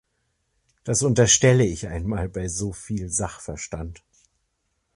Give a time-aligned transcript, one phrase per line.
[0.83, 4.03] Das unterstelle ich einmal bei so viel Sachverstand.